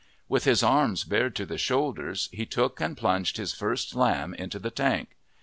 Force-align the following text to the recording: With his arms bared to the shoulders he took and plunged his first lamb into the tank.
With 0.27 0.45
his 0.45 0.63
arms 0.63 1.03
bared 1.03 1.35
to 1.35 1.45
the 1.45 1.59
shoulders 1.59 2.27
he 2.31 2.43
took 2.43 2.81
and 2.81 2.97
plunged 2.97 3.37
his 3.37 3.53
first 3.53 3.93
lamb 3.93 4.33
into 4.33 4.57
the 4.57 4.71
tank. 4.71 5.15